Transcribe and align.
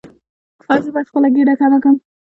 ایا 0.69 0.83
زه 0.85 0.89
باید 0.93 1.09
خپل 1.09 1.23
ګیډه 1.35 1.53
کمه 1.59 1.77
کړم؟ 1.83 1.95